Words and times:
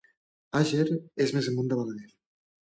Àger 0.59 0.85
és 1.27 1.35
més 1.39 1.51
amunt 1.53 1.71
de 1.75 1.79
Balaguer. 1.83 2.09